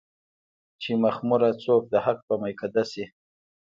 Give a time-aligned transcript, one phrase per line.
[0.81, 3.05] چې مخموره څوک د حق په ميکده شي